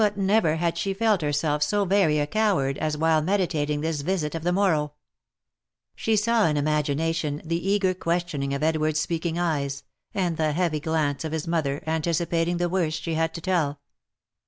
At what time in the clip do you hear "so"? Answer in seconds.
1.61-1.85